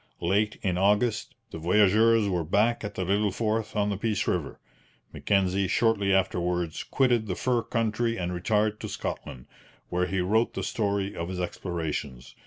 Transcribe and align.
Late 0.21 0.57
in 0.63 0.79
August 0.79 1.35
the 1.51 1.59
voyageurs 1.59 2.27
were 2.27 2.43
back 2.43 2.83
at 2.83 2.95
the 2.95 3.05
little 3.05 3.29
fort 3.29 3.75
on 3.75 3.91
the 3.91 3.97
Peace 3.97 4.25
river. 4.27 4.59
Mackenzie 5.13 5.67
shortly 5.67 6.11
afterwards 6.11 6.81
quitted 6.81 7.27
the 7.27 7.35
fur 7.35 7.61
country 7.61 8.17
and 8.17 8.33
retired 8.33 8.79
to 8.79 8.89
Scotland, 8.89 9.45
where 9.89 10.07
he 10.07 10.19
wrote 10.19 10.55
the 10.55 10.63
story 10.63 11.15
of 11.15 11.29
his 11.29 11.39
explorations. 11.39 12.33